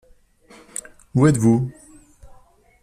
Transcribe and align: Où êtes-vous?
Où 1.13 1.27
êtes-vous? 1.27 1.71